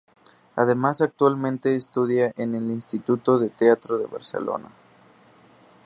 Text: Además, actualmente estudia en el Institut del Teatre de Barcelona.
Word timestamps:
Además, 0.55 0.99
actualmente 1.01 1.75
estudia 1.75 2.33
en 2.35 2.55
el 2.55 2.71
Institut 2.71 3.23
del 3.39 3.51
Teatre 3.51 3.97
de 3.99 4.07
Barcelona. 4.07 4.71